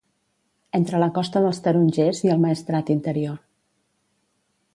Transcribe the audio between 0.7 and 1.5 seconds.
Entre la Costa